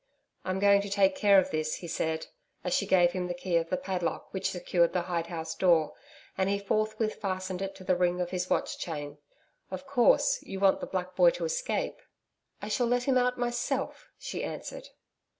[0.45, 2.25] 'I'm going to take care of this,' he said,
[2.63, 5.93] as she gave him the key of the padlock which secured the hide house door,
[6.35, 9.19] and he forthwith fastened it to the ring of his watch chain.
[9.69, 12.01] 'Of course you want the black boy to escape?'
[12.63, 14.89] 'I shall let him out myself,' she answered.